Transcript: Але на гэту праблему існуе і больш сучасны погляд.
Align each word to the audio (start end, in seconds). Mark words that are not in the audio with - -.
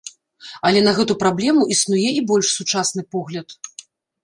Але 0.69 0.79
на 0.87 0.93
гэту 0.99 1.17
праблему 1.25 1.67
існуе 1.77 2.09
і 2.15 2.25
больш 2.33 2.47
сучасны 2.57 3.07
погляд. 3.19 3.47